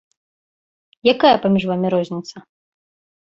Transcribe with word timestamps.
Якая 1.13 1.35
паміж 1.45 1.63
вамі 1.71 1.87
розніца? 1.97 2.35